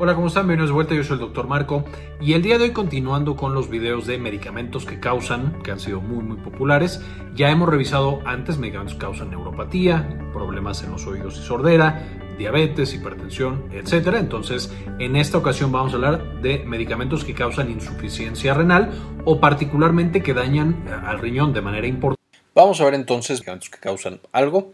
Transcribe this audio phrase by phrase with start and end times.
[0.00, 0.44] Hola, ¿cómo están?
[0.46, 1.48] Bienvenidos de vuelta, yo soy el Dr.
[1.48, 1.84] Marco
[2.20, 5.80] y el día de hoy continuando con los videos de medicamentos que causan, que han
[5.80, 7.00] sido muy muy populares,
[7.34, 12.06] ya hemos revisado antes medicamentos que causan neuropatía, problemas en los oídos y sordera,
[12.38, 14.14] diabetes, hipertensión, etc.
[14.20, 18.92] Entonces, en esta ocasión vamos a hablar de medicamentos que causan insuficiencia renal
[19.24, 22.22] o particularmente que dañan al riñón de manera importante.
[22.54, 24.70] Vamos a ver entonces medicamentos que causan algo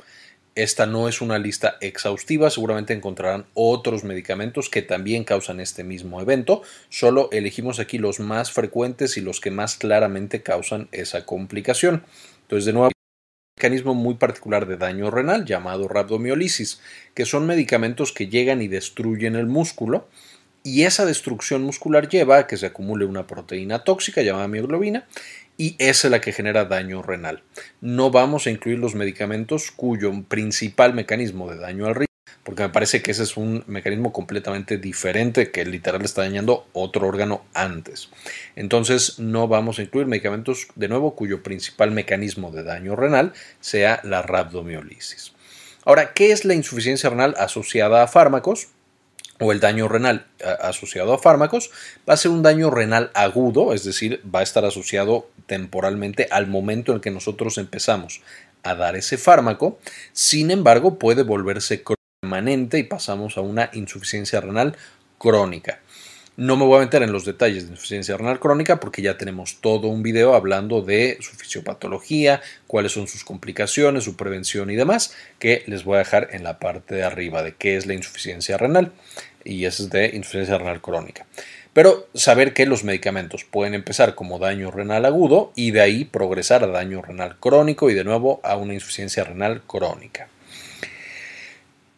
[0.55, 6.21] esta no es una lista exhaustiva, seguramente encontrarán otros medicamentos que también causan este mismo
[6.21, 12.05] evento, solo elegimos aquí los más frecuentes y los que más claramente causan esa complicación.
[12.43, 12.91] Entonces, de nuevo,
[13.57, 16.81] mecanismo muy particular de daño renal llamado rhabdomiolisis,
[17.15, 20.09] que son medicamentos que llegan y destruyen el músculo
[20.67, 25.07] y esa destrucción muscular lleva a que se acumule una proteína tóxica llamada mioglobina
[25.57, 27.43] y esa es la que genera daño renal.
[27.81, 32.09] No vamos a incluir los medicamentos cuyo principal mecanismo de daño al riñón,
[32.43, 37.07] porque me parece que ese es un mecanismo completamente diferente que literal está dañando otro
[37.07, 38.11] órgano antes.
[38.57, 44.01] Entonces no vamos a incluir medicamentos de nuevo cuyo principal mecanismo de daño renal sea
[44.03, 45.33] la rhabdomiolisis.
[45.87, 48.69] Ahora, ¿qué es la insuficiencia renal asociada a fármacos?
[49.41, 50.27] O el daño renal
[50.61, 51.71] asociado a fármacos
[52.09, 56.47] va a ser un daño renal agudo, es decir, va a estar asociado temporalmente al
[56.47, 58.21] momento en que nosotros empezamos
[58.63, 59.79] a dar ese fármaco,
[60.13, 61.83] sin embargo puede volverse
[62.23, 64.77] permanente y pasamos a una insuficiencia renal
[65.19, 65.81] crónica.
[66.37, 69.59] No me voy a meter en los detalles de insuficiencia renal crónica porque ya tenemos
[69.61, 75.15] todo un video hablando de su fisiopatología, cuáles son sus complicaciones, su prevención y demás,
[75.39, 78.57] que les voy a dejar en la parte de arriba de qué es la insuficiencia
[78.57, 78.91] renal
[79.45, 81.25] y es de insuficiencia renal crónica.
[81.73, 86.65] Pero saber que los medicamentos pueden empezar como daño renal agudo y de ahí progresar
[86.65, 90.29] a daño renal crónico y de nuevo a una insuficiencia renal crónica.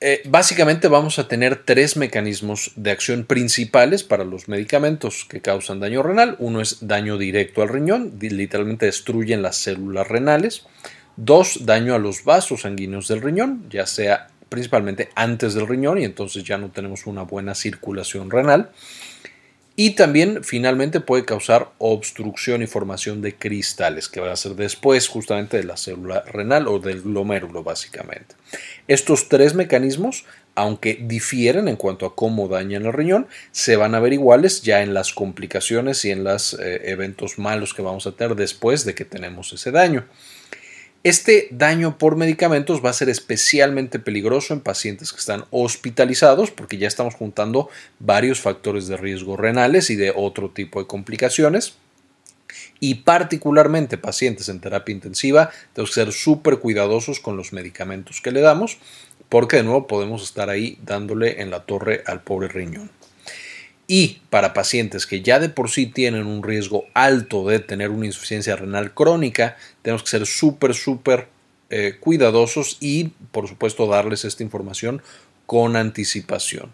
[0.08, 5.80] Eh, básicamente vamos a tener tres mecanismos de acción principales para los medicamentos que causan
[5.80, 6.36] daño renal.
[6.38, 10.64] Uno es daño directo al riñón, literalmente destruyen las células renales.
[11.16, 16.04] Dos, daño a los vasos sanguíneos del riñón, ya sea principalmente antes del riñón y
[16.04, 18.70] entonces ya no tenemos una buena circulación renal.
[19.78, 25.06] Y también finalmente puede causar obstrucción y formación de cristales, que va a ser después
[25.06, 28.36] justamente de la célula renal o del glomérulo básicamente.
[28.88, 34.00] Estos tres mecanismos, aunque difieren en cuanto a cómo dañan el riñón, se van a
[34.00, 38.12] ver iguales ya en las complicaciones y en los eh, eventos malos que vamos a
[38.12, 40.06] tener después de que tenemos ese daño.
[41.06, 46.78] Este daño por medicamentos va a ser especialmente peligroso en pacientes que están hospitalizados porque
[46.78, 47.68] ya estamos juntando
[48.00, 51.76] varios factores de riesgo renales y de otro tipo de complicaciones.
[52.80, 58.32] Y particularmente pacientes en terapia intensiva, tenemos que ser súper cuidadosos con los medicamentos que
[58.32, 58.78] le damos
[59.28, 62.90] porque de nuevo podemos estar ahí dándole en la torre al pobre riñón.
[63.88, 68.06] Y para pacientes que ya de por sí tienen un riesgo alto de tener una
[68.06, 71.28] insuficiencia renal crónica, tenemos que ser súper, súper
[71.70, 75.02] eh, cuidadosos y, por supuesto, darles esta información
[75.46, 76.72] con anticipación.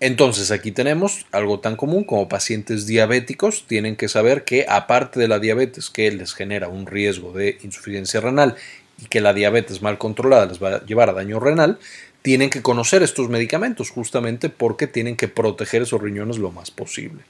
[0.00, 5.26] Entonces, aquí tenemos algo tan común como pacientes diabéticos tienen que saber que aparte de
[5.26, 8.54] la diabetes que les genera un riesgo de insuficiencia renal
[9.02, 11.80] y que la diabetes mal controlada les va a llevar a daño renal,
[12.22, 17.22] tienen que conocer estos medicamentos justamente porque tienen que proteger esos riñones lo más posible.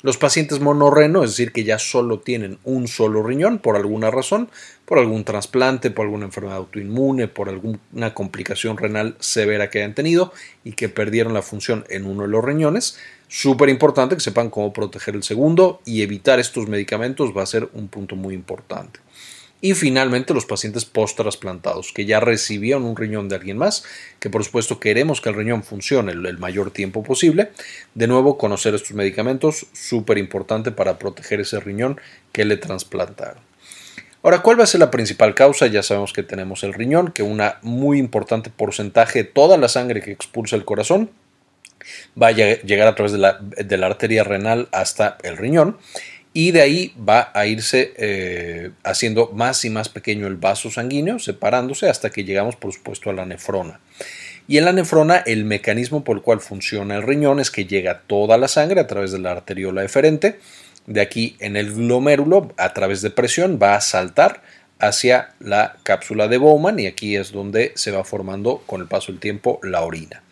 [0.00, 4.48] Los pacientes monorreno, es decir, que ya solo tienen un solo riñón por alguna razón,
[4.84, 10.32] por algún trasplante, por alguna enfermedad autoinmune, por alguna complicación renal severa que hayan tenido
[10.62, 12.96] y que perdieron la función en uno de los riñones,
[13.26, 17.68] súper importante que sepan cómo proteger el segundo y evitar estos medicamentos va a ser
[17.72, 19.00] un punto muy importante.
[19.60, 23.84] Y finalmente los pacientes post-trasplantados, que ya recibieron un riñón de alguien más,
[24.20, 27.50] que por supuesto queremos que el riñón funcione el, mayor tiempo posible.
[27.94, 33.42] De nuevo, conocer estos medicamentos, súper importante para proteger ese riñón que le trasplantaron.
[34.22, 35.66] Ahora, ¿cuál va a ser la principal causa?
[35.66, 40.02] Ya sabemos que tenemos el riñón, que un muy importante porcentaje de toda la sangre
[40.02, 41.10] que expulsa el corazón
[42.20, 45.78] va a llegar a través de la, de la arteria renal hasta el riñón
[46.38, 51.18] y de ahí va a irse eh, haciendo más y más pequeño el vaso sanguíneo,
[51.18, 53.80] separándose hasta que llegamos, por supuesto, a la nefrona.
[54.46, 58.02] Y en la nefrona, el mecanismo por el cual funciona el riñón es que llega
[58.06, 60.38] toda la sangre a través de la arteriola eferente.
[60.86, 64.40] De aquí en el glomérulo, a través de presión, va a saltar
[64.78, 69.10] hacia la cápsula de Bowman y aquí es donde se va formando con el paso
[69.10, 70.22] del tiempo la orina.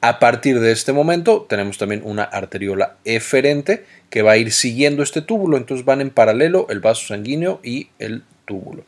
[0.00, 5.02] A partir de este momento tenemos también una arteriola eferente que va a ir siguiendo
[5.02, 8.84] este túbulo, entonces van en paralelo el vaso sanguíneo y el túbulo.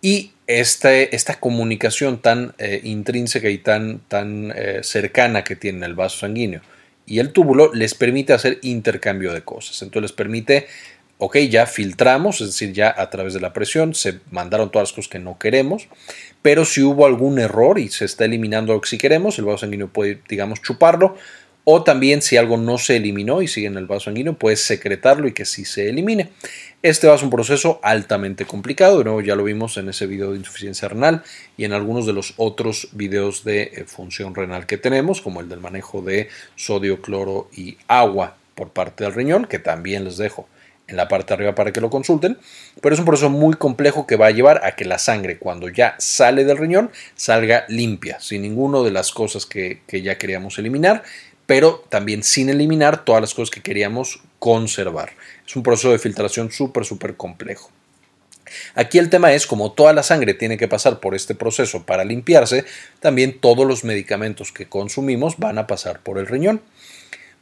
[0.00, 5.94] Y este, esta comunicación tan eh, intrínseca y tan, tan eh, cercana que tiene el
[5.94, 6.60] vaso sanguíneo
[7.06, 9.80] y el túbulo les permite hacer intercambio de cosas.
[9.82, 10.66] Entonces les permite,
[11.18, 14.92] ok, ya filtramos, es decir, ya a través de la presión se mandaron todas las
[14.94, 15.88] cosas que no queremos,
[16.42, 19.58] pero si hubo algún error y se está eliminando lo que sí queremos, el vaso
[19.58, 21.16] sanguíneo puede, digamos, chuparlo,
[21.68, 25.26] o también si algo no se eliminó y sigue en el vaso sanguíneo, puedes secretarlo
[25.26, 26.30] y que sí se elimine.
[26.82, 30.06] Este va a ser un proceso altamente complicado, de nuevo ya lo vimos en ese
[30.06, 31.24] video de insuficiencia renal
[31.56, 35.48] y en algunos de los otros videos de eh, función renal que tenemos, como el
[35.48, 40.48] del manejo de sodio, cloro y agua por parte del riñón, que también les dejo
[40.88, 42.38] en la parte de arriba para que lo consulten,
[42.80, 45.68] pero es un proceso muy complejo que va a llevar a que la sangre cuando
[45.68, 50.58] ya sale del riñón salga limpia, sin ninguna de las cosas que, que ya queríamos
[50.58, 51.02] eliminar
[51.46, 55.12] pero también sin eliminar todas las cosas que queríamos conservar.
[55.46, 57.70] Es un proceso de filtración súper, súper complejo.
[58.74, 62.04] Aquí el tema es, como toda la sangre tiene que pasar por este proceso para
[62.04, 62.64] limpiarse,
[63.00, 66.60] también todos los medicamentos que consumimos van a pasar por el riñón.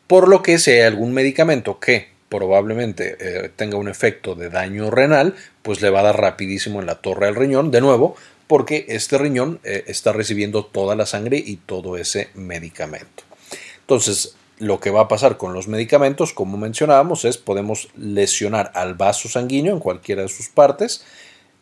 [0.07, 4.91] Por lo que si hay algún medicamento que probablemente eh, tenga un efecto de daño
[4.91, 8.17] renal, pues le va a dar rapidísimo en la torre al riñón, de nuevo,
[8.47, 13.25] porque este riñón eh, está recibiendo toda la sangre y todo ese medicamento.
[13.81, 18.95] Entonces, lo que va a pasar con los medicamentos, como mencionábamos, es podemos lesionar al
[18.95, 21.05] vaso sanguíneo en cualquiera de sus partes.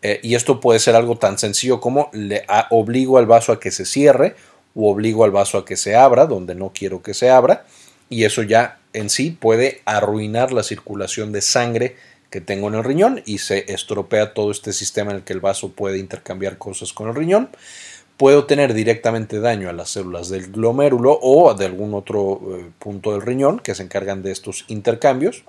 [0.03, 3.70] Eh, y esto puede ser algo tan sencillo como le obligo al vaso a que
[3.70, 4.35] se cierre
[4.75, 7.64] o obligo al vaso a que se abra donde no quiero que se abra.
[8.09, 11.96] Y eso ya en sí puede arruinar la circulación de sangre
[12.30, 15.40] que tengo en el riñón y se estropea todo este sistema en el que el
[15.40, 17.50] vaso puede intercambiar cosas con el riñón
[18.22, 23.10] puedo tener directamente daño a las células del glomérulo o de algún otro eh, punto
[23.10, 25.42] del riñón que se encargan de estos intercambios,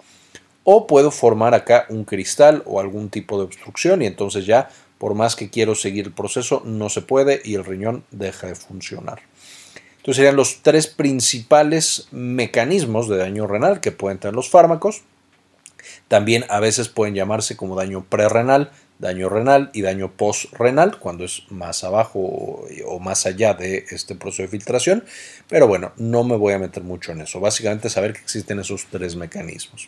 [0.63, 5.13] o puedo formar acá un cristal o algún tipo de obstrucción y entonces ya por
[5.13, 9.21] más que quiero seguir el proceso no se puede y el riñón deja de funcionar.
[10.03, 15.03] Entonces serían los tres principales mecanismos de daño renal que pueden tener los fármacos.
[16.09, 18.69] También a veces pueden llamarse como daño prerrenal,
[18.99, 24.41] daño renal y daño postrenal cuando es más abajo o más allá de este proceso
[24.41, 25.05] de filtración.
[25.47, 27.39] Pero bueno, no me voy a meter mucho en eso.
[27.39, 29.87] Básicamente saber que existen esos tres mecanismos.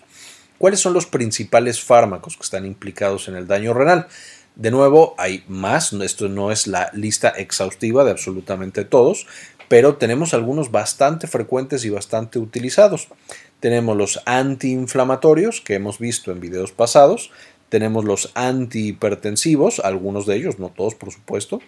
[0.57, 4.07] ¿Cuáles son los principales fármacos que están implicados en el daño renal?
[4.55, 9.27] De nuevo, hay más, esto no es la lista exhaustiva de absolutamente todos,
[9.67, 13.07] pero tenemos algunos bastante frecuentes y bastante utilizados.
[13.59, 17.31] Tenemos los antiinflamatorios que hemos visto en videos pasados,
[17.69, 21.61] tenemos los antihipertensivos, algunos de ellos, no todos por supuesto.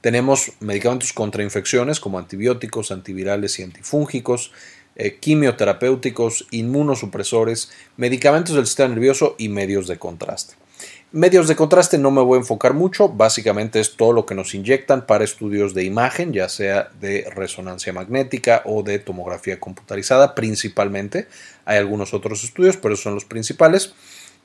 [0.00, 4.52] Tenemos medicamentos contra infecciones como antibióticos, antivirales y antifúngicos,
[4.96, 10.54] eh, quimioterapéuticos, inmunosupresores, medicamentos del sistema nervioso y medios de contraste.
[11.14, 14.54] Medios de contraste no me voy a enfocar mucho, básicamente es todo lo que nos
[14.54, 21.28] inyectan para estudios de imagen, ya sea de resonancia magnética o de tomografía computarizada principalmente.
[21.66, 23.92] Hay algunos otros estudios, pero son los principales.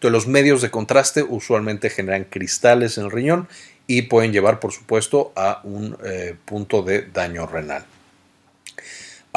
[0.02, 3.48] Los medios de contraste usualmente generan cristales en el riñón
[3.88, 7.86] y pueden llevar, por supuesto, a un eh, punto de daño renal.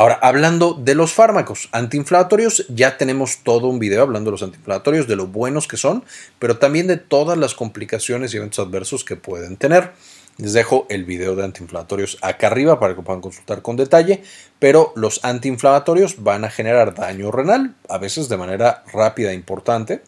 [0.01, 5.07] Ahora, hablando de los fármacos antiinflamatorios, ya tenemos todo un video hablando de los antiinflamatorios,
[5.07, 6.05] de lo buenos que son,
[6.39, 9.93] pero también de todas las complicaciones y eventos adversos que pueden tener.
[10.39, 14.23] Les dejo el video de antiinflamatorios acá arriba para que puedan consultar con detalle,
[14.59, 20.01] pero los antiinflamatorios van a generar daño renal, a veces de manera rápida e importante,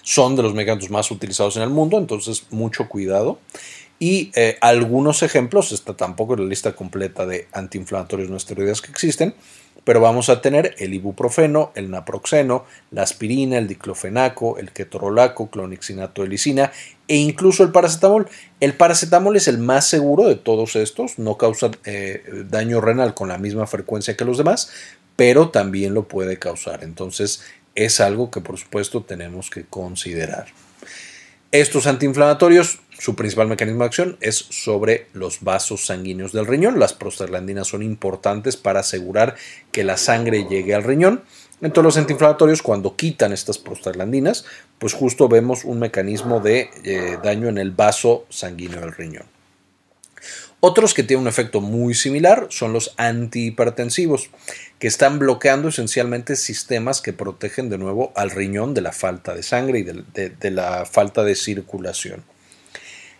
[0.00, 3.38] son de los medicamentos más utilizados en el mundo, entonces mucho cuidado.
[3.98, 8.90] Y eh, algunos ejemplos, está tampoco en la lista completa de antiinflamatorios no esteroides que
[8.90, 9.34] existen,
[9.84, 16.22] pero vamos a tener el ibuprofeno, el naproxeno, la aspirina, el diclofenaco, el ketorolaco, clonixinato
[16.22, 16.72] de lisina
[17.06, 18.28] e incluso el paracetamol.
[18.60, 23.28] El paracetamol es el más seguro de todos estos, no causa eh, daño renal con
[23.28, 24.70] la misma frecuencia que los demás,
[25.16, 26.82] pero también lo puede causar.
[26.82, 27.42] Entonces,
[27.74, 30.46] es algo que por supuesto tenemos que considerar.
[31.52, 36.78] Estos antiinflamatorios, su principal mecanismo de acción es sobre los vasos sanguíneos del riñón.
[36.78, 39.36] Las prostaglandinas son importantes para asegurar
[39.72, 41.22] que la sangre llegue al riñón.
[41.60, 44.44] Entonces los antiinflamatorios cuando quitan estas prostaglandinas,
[44.78, 49.34] pues justo vemos un mecanismo de eh, daño en el vaso sanguíneo del riñón.
[50.66, 54.30] Otros que tienen un efecto muy similar son los antihipertensivos,
[54.78, 59.42] que están bloqueando esencialmente sistemas que protegen de nuevo al riñón de la falta de
[59.42, 62.24] sangre y de, la falta de circulación.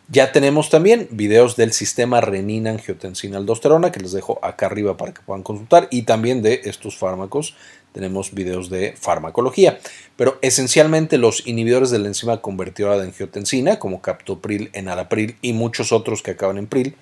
[0.09, 5.15] Ya tenemos también videos del sistema renina angiotensina aldosterona que les dejo acá arriba para
[5.15, 7.55] que puedan consultar y también de estos fármacos
[7.93, 9.79] tenemos videos de farmacología.
[10.17, 15.91] Pero esencialmente los inhibidores de la enzima convertidora de angiotensina como captopril, enalapril y muchos
[15.91, 16.97] otros que acaban en pril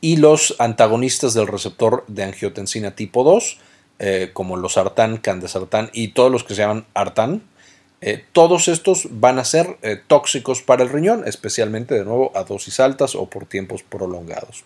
[0.00, 3.58] y los antagonistas del receptor de angiotensina tipo 2,
[3.98, 7.42] eh, como los Artán, Candesartán y todos los que se llaman Artán,
[8.02, 12.42] eh, todos estos van a ser eh, tóxicos para el riñón, especialmente de nuevo a
[12.42, 14.64] dosis altas o por tiempos prolongados.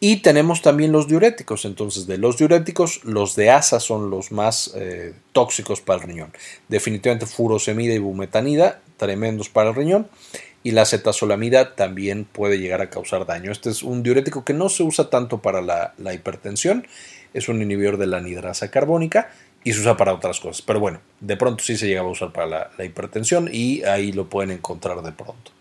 [0.00, 1.64] Y tenemos también los diuréticos.
[1.64, 6.32] Entonces, de los diuréticos, los de asa son los más eh, tóxicos para el riñón.
[6.68, 10.08] Definitivamente furosemida y bumetanida, tremendos para el riñón.
[10.62, 13.50] Y la cetazolamida también puede llegar a causar daño.
[13.50, 16.86] Este es un diurético que no se usa tanto para la, hipertensión.
[17.34, 19.30] Es un inhibidor de la anidrasa carbónica
[19.68, 20.62] y se usa para otras cosas.
[20.62, 24.30] Pero bueno, de pronto sí se llega a usar para la hipertensión y ahí lo
[24.30, 25.52] pueden encontrar de pronto.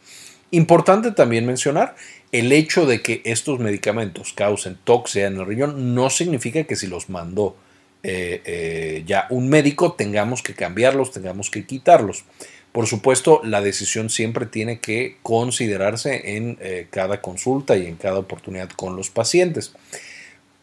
[0.51, 1.93] Importante también mencionar
[2.31, 6.87] el hecho de que estos medicamentos causen toxia en el riñón no significa que si
[6.87, 7.57] los mandó
[8.03, 12.23] eh, eh, ya un médico tengamos que cambiarlos, tengamos que quitarlos.
[12.71, 18.19] Por supuesto, la decisión siempre tiene que considerarse en eh, cada consulta y en cada
[18.19, 19.73] oportunidad con los pacientes.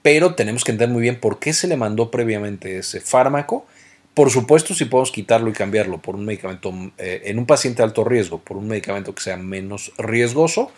[0.04, 3.64] Pero tenemos que entender muy bien por qué se le mandó previamente ese fármaco.
[4.12, 8.04] Por supuesto, si podemos quitarlo y cambiarlo por un medicamento en un paciente de alto
[8.04, 10.70] riesgo, por un medicamento que sea menos riesgoso,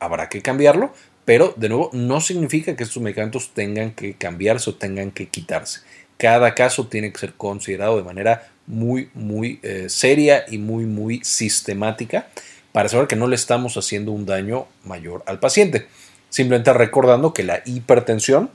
[0.00, 0.92] habrá que cambiarlo,
[1.24, 5.80] pero de nuevo no significa que estos medicamentos tengan que cambiarse o tengan que quitarse.
[6.18, 11.24] Cada caso tiene que ser considerado de manera muy, muy eh, seria y muy, muy
[11.24, 12.28] sistemática
[12.72, 15.86] para saber que no le estamos haciendo un daño mayor al paciente.
[16.28, 18.50] Simplemente recordando que la hipertensión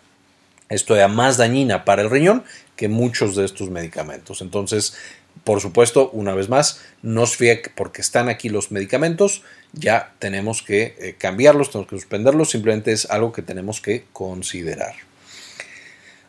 [0.70, 2.44] es todavía más dañina para el riñón
[2.76, 4.42] que muchos de estos medicamentos.
[4.42, 4.96] Entonces,
[5.44, 10.96] por supuesto, una vez más, no fíe porque están aquí los medicamentos, ya tenemos que
[11.00, 14.96] eh, cambiarlos, tenemos que suspenderlos, simplemente es algo que tenemos que considerar.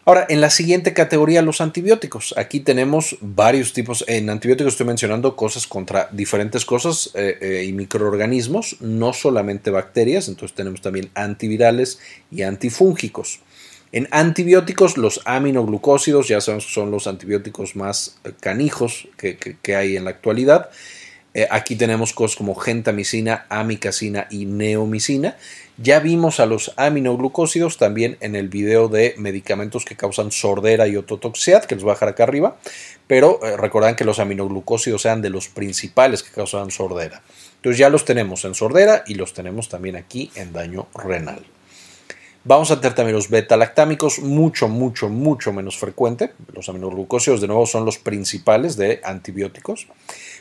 [0.07, 2.35] Ahora, en la siguiente categoría, los antibióticos.
[2.37, 4.03] Aquí tenemos varios tipos.
[4.09, 10.29] En antibióticos estoy mencionando cosas contra diferentes cosas eh, eh, y microorganismos, no solamente bacterias,
[10.29, 13.41] entonces tenemos también antivirales y antifúngicos.
[13.93, 20.11] En antibióticos, los aminoglucósidos, ya que son los antibióticos más canijos que hay en la
[20.11, 20.71] actualidad.
[21.33, 25.37] Eh, aquí tenemos cosas como gentamicina, amicacina y neomicina.
[25.77, 30.97] Ya vimos a los aminoglucósidos también en el video de medicamentos que causan sordera y
[30.97, 32.57] ototoxicidad, que les voy a dejar acá arriba.
[33.07, 37.23] Pero eh, que los aminoglucósidos sean de los principales que causan sordera.
[37.57, 41.45] Entonces ya los tenemos en sordera y los tenemos también aquí en daño renal.
[42.43, 46.33] Vamos a tener también los beta-lactámicos, mucho, mucho, mucho menos frecuente.
[46.55, 49.89] Los aminoglucósidos, de nuevo, son los principales de antibióticos.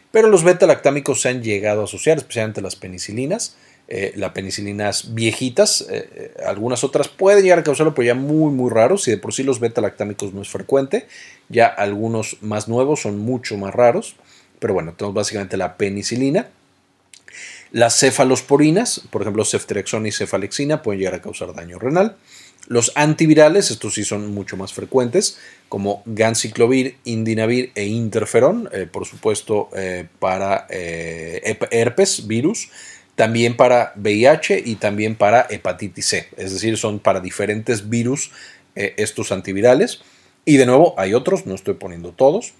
[0.09, 3.57] Pero los beta-lactámicos se han llegado a asociar, especialmente las penicilinas.
[3.91, 8.51] Eh, las penicilinas viejitas, eh, eh, algunas otras pueden llegar a causarlo, pero ya muy,
[8.53, 9.03] muy raros.
[9.03, 11.07] Si de por sí los beta-lactámicos no es frecuente,
[11.49, 14.15] ya algunos más nuevos son mucho más raros.
[14.59, 16.47] Pero bueno, tenemos básicamente la penicilina.
[17.71, 22.15] Las cefalosporinas, por ejemplo, ceftriaxona y cefalexina, pueden llegar a causar daño renal.
[22.67, 29.05] Los antivirales, estos sí son mucho más frecuentes, como ganciclovir, indinavir e interferón, eh, por
[29.05, 32.69] supuesto eh, para eh, herpes, virus,
[33.15, 38.31] también para VIH y también para hepatitis C, es decir, son para diferentes virus
[38.75, 40.01] estos antivirales.
[40.45, 42.53] Y de nuevo, hay otros, no estoy poniendo todos.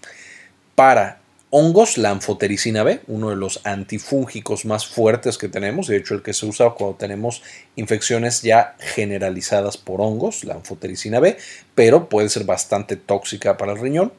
[0.74, 1.19] Para
[1.50, 6.22] hongos, la anfotericina B, uno de los antifúngicos más fuertes que tenemos, de hecho el
[6.22, 7.42] que se usa cuando tenemos
[7.76, 11.36] infecciones ya generalizadas por hongos, la anfotericina B,
[11.74, 14.12] pero puede ser bastante tóxica para el riñón.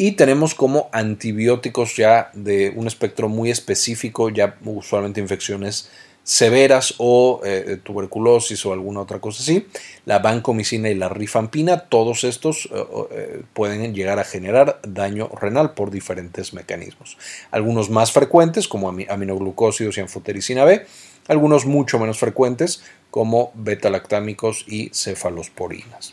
[0.00, 5.90] Y tenemos como antibióticos ya de un espectro muy específico, ya usualmente infecciones
[6.28, 9.66] severas o eh, tuberculosis o alguna otra cosa así,
[10.04, 15.72] la vancomicina y la rifampina, todos estos eh, eh, pueden llegar a generar daño renal
[15.72, 17.16] por diferentes mecanismos.
[17.50, 20.84] Algunos más frecuentes como aminoglucósidos y anfotericina B,
[21.28, 26.12] algunos mucho menos frecuentes como beta-lactámicos y cefalosporinas.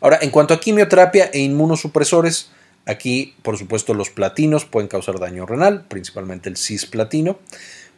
[0.00, 2.50] Ahora, en cuanto a quimioterapia e inmunosupresores,
[2.86, 7.38] aquí por supuesto los platinos pueden causar daño renal, principalmente el cisplatino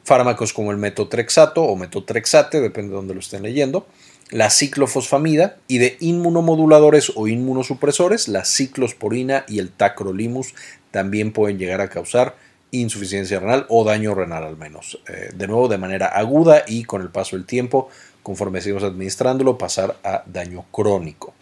[0.04, 3.86] fármacos como el metotrexato o metotrexate, depende de dónde lo estén leyendo,
[4.30, 10.54] la ciclofosfamida y de inmunomoduladores o inmunosupresores, la ciclosporina y el tacrolimus
[10.90, 12.36] también pueden llegar a causar
[12.70, 14.98] insuficiencia renal o daño renal al menos.
[15.08, 17.88] Eh, de nuevo, de manera aguda y con el paso del tiempo,
[18.22, 21.34] conforme seguimos administrándolo, pasar a daño crónico.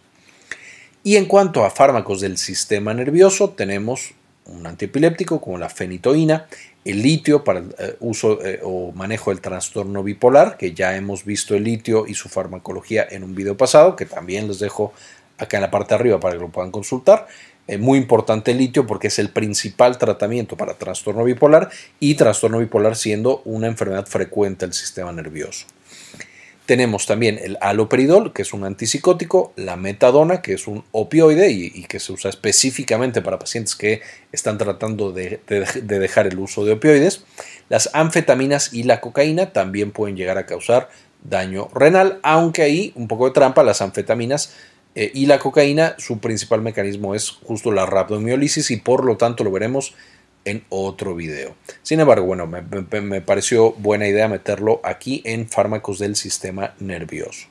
[1.05, 4.15] Y en cuanto a fármacos del sistema nervioso, tenemos
[4.45, 6.47] un antiepiléptico como la fenitoína,
[6.85, 11.25] el litio para el eh, uso eh, o manejo del trastorno bipolar, que ya hemos
[11.25, 14.93] visto el litio y su farmacología en un video pasado, que también les dejo
[15.39, 17.27] acá en la parte de arriba para que lo puedan consultar.
[17.67, 21.71] Es muy importante el litio porque es el principal tratamiento para trastorno bipolar
[22.01, 25.67] y trastorno bipolar siendo una enfermedad frecuente del sistema nervioso.
[26.67, 31.85] Tenemos también el aloperidol, que es un antipsicótico, la metadona, que es un opioide y,
[31.85, 34.01] que se usa específicamente para pacientes que
[34.31, 37.25] están tratando de, de, dejar el uso de opioides.
[37.69, 40.89] Las anfetaminas y la cocaína también pueden llegar a causar
[41.25, 44.55] daño renal, aunque ahí un poco de trampa, las anfetaminas
[44.95, 49.43] eh, y la cocaína, su principal mecanismo es justo la rhabdomiólisis y por lo tanto
[49.43, 49.95] lo veremos
[50.45, 51.55] en otro video.
[51.83, 57.49] Sin embargo, bueno, me, pareció buena idea meterlo aquí en fármacos del sistema nervioso.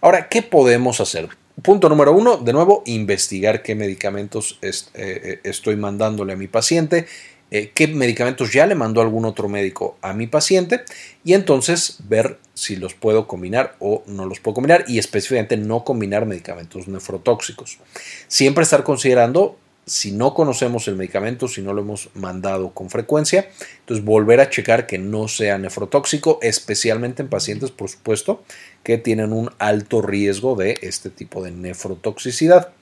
[0.00, 1.28] Ahora, ¿qué podemos hacer?
[1.62, 7.06] Punto número uno, de nuevo, investigar qué medicamentos eh, eh, estoy mandándole a mi paciente
[7.54, 10.84] eh, qué medicamentos ya le mandó algún otro médico a mi paciente
[11.22, 15.84] y entonces ver si los puedo combinar o no los puedo combinar y específicamente no
[15.84, 17.78] combinar medicamentos nefrotóxicos.
[18.26, 23.48] Siempre estar considerando si no conocemos el medicamento, si no lo hemos mandado con frecuencia,
[23.80, 28.44] entonces volver a checar que no sea nefrotóxico, especialmente en pacientes, por supuesto,
[28.84, 32.72] que tienen un alto riesgo de este tipo de nefrotoxicidad.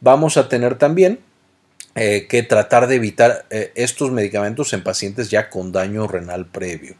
[0.00, 1.20] Vamos a tener también
[1.94, 6.96] eh, que tratar de evitar eh, estos medicamentos en pacientes ya con daño renal previo.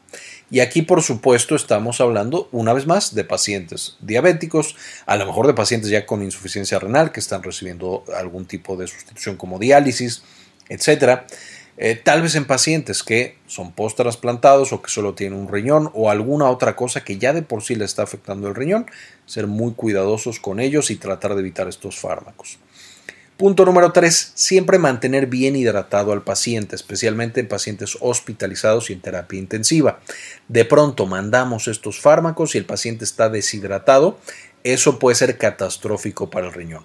[0.50, 4.76] Y aquí, por supuesto, estamos hablando una vez más de pacientes diabéticos,
[5.06, 8.86] a lo mejor de pacientes ya con insuficiencia renal que están recibiendo algún tipo de
[8.86, 10.22] sustitución como diálisis,
[10.68, 11.20] etc.
[11.76, 16.10] Eh, tal vez en pacientes que son post-trasplantados o que solo tienen un riñón o
[16.10, 18.86] alguna otra cosa que ya de por sí le está afectando el riñón,
[19.26, 22.58] ser muy cuidadosos con ellos y tratar de evitar estos fármacos.
[23.38, 24.32] Punto número 3.
[24.34, 30.00] Siempre mantener bien hidratado al paciente, especialmente en pacientes hospitalizados y en terapia intensiva.
[30.48, 34.18] De pronto mandamos estos fármacos y el paciente está deshidratado.
[34.64, 36.84] Eso puede ser catastrófico para el riñón.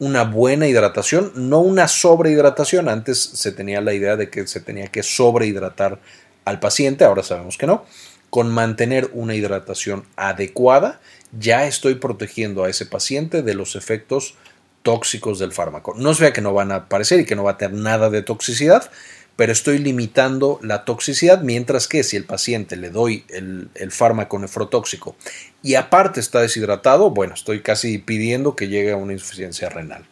[0.00, 2.88] Una buena hidratación, no una sobrehidratación.
[2.88, 6.00] Antes se tenía la idea de que se tenía que sobrehidratar
[6.44, 7.84] al paciente, ahora sabemos que no.
[8.28, 14.34] Con mantener una hidratación adecuada, ya estoy protegiendo a ese paciente de los efectos
[14.82, 15.94] tóxicos del fármaco.
[15.96, 18.10] No se vea que no van a aparecer y que no va a tener nada
[18.10, 18.90] de toxicidad,
[19.36, 25.16] pero estoy limitando la toxicidad, mientras que si el paciente le doy el, fármaco nefrotóxico
[25.62, 30.04] y aparte está deshidratado, bueno, estoy casi pidiendo que llegue a una insuficiencia renal.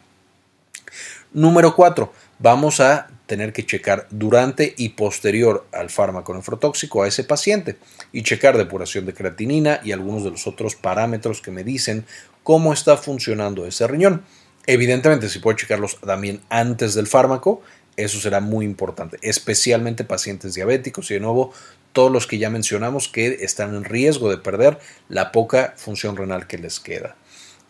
[1.33, 2.11] Número 4.
[2.39, 7.77] Vamos a tener que checar durante y posterior al fármaco nefrotóxico a ese paciente
[8.11, 12.05] y checar depuración de creatinina y algunos de los otros parámetros que me dicen
[12.43, 14.23] cómo está funcionando ese riñón.
[14.67, 17.61] Evidentemente, si puedo checarlos también antes del fármaco,
[17.97, 21.53] eso será muy importante, especialmente pacientes diabéticos y de nuevo
[21.93, 26.47] todos los que ya mencionamos que están en riesgo de perder la poca función renal
[26.47, 27.15] que les queda.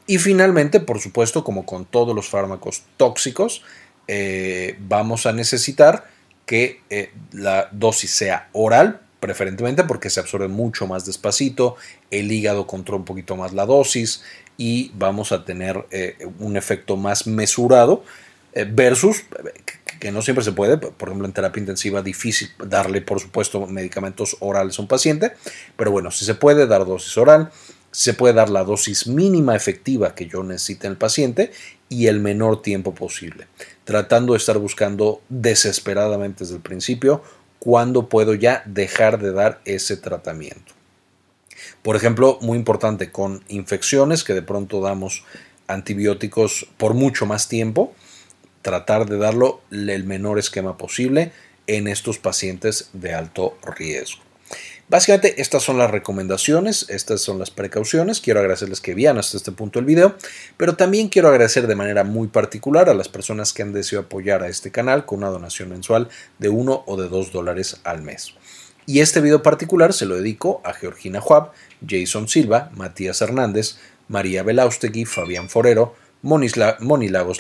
[0.06, 3.64] Y finalmente, por supuesto, como con todos los fármacos tóxicos,
[4.08, 6.06] eh, vamos a necesitar
[6.46, 11.78] que eh, la dosis sea oral, preferentemente porque se absorbe mucho más despacito,
[12.10, 14.24] el hígado controla un poquito más la dosis,
[14.58, 18.04] y vamos a tener eh, un efecto más mesurado
[18.54, 19.24] eh, versus
[20.00, 24.38] que no siempre se puede, por ejemplo en terapia intensiva difícil darle por supuesto medicamentos
[24.40, 25.32] orales a un paciente,
[25.78, 27.52] pero bueno, si se puede dar dosis oral,
[27.92, 31.52] se puede dar la dosis mínima efectiva que yo necesite en el paciente
[31.90, 33.48] y el menor tiempo posible,
[33.84, 37.22] tratando de estar buscando desesperadamente desde el principio
[37.62, 40.74] cuándo puedo ya dejar de dar ese tratamiento.
[41.84, 45.24] Por ejemplo, muy importante con infecciones que de pronto damos
[45.68, 47.94] antibióticos por mucho más tiempo,
[48.64, 51.34] tratar de darlo el menor esquema posible
[51.68, 54.24] en estos pacientes de alto riesgo.
[54.92, 58.20] Básicamente estas son las recomendaciones, estas son las precauciones.
[58.20, 60.18] Quiero agradecerles que vean hasta este punto el video,
[60.58, 64.44] pero también quiero agradecer de manera muy particular a las personas que han deseado apoyar
[64.44, 68.34] a este canal con una donación mensual de 1 o de 2 dólares al mes.
[68.86, 71.52] Y este video particular se lo dedico a Georgina Juab,
[71.88, 73.78] Jason Silva, Matías Hernández,
[74.10, 76.50] María Belaustegui, Fabián Forero, Moni
[77.08, 77.40] Lagos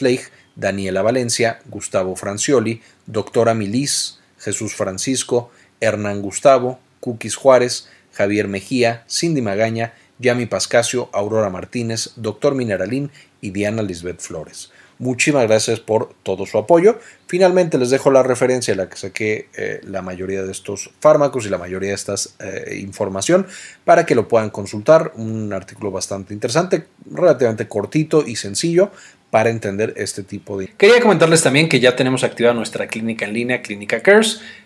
[0.56, 9.42] Daniela Valencia, Gustavo Francioli, Doctora Milis, Jesús Francisco, Hernán Gustavo, Cookies Juárez, Javier Mejía, Cindy
[9.42, 13.12] Magaña, Yami Pascasio, Aurora Martínez, Doctor Mineralín
[13.42, 14.72] y Diana Lisbeth Flores.
[15.02, 17.00] Muchísimas gracias por todo su apoyo.
[17.26, 21.44] Finalmente les dejo la referencia a la que saqué eh, la mayoría de estos fármacos
[21.48, 23.48] y la mayoría de esta eh, información
[23.84, 25.12] para que lo puedan consultar.
[25.16, 28.92] Un artículo bastante interesante, relativamente cortito y sencillo
[29.32, 30.68] para entender este tipo de...
[30.68, 34.42] Quería comentarles también que ya tenemos activada nuestra clínica en línea, Clínica Cares.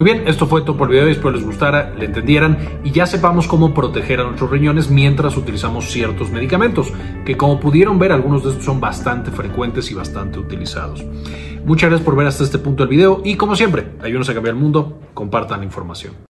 [0.00, 3.06] Muy bien, esto fue todo por el video, espero les gustara, le entendieran y ya
[3.06, 6.92] sepamos cómo proteger a nuestros riñones mientras utilizamos ciertos medicamentos,
[7.24, 11.04] que como pudieron ver algunos de estos son bastante frecuentes y bastante utilizados.
[11.64, 14.56] Muchas gracias por ver hasta este punto del video y como siempre, ayúdenos a cambiar
[14.56, 16.33] el mundo, compartan la información.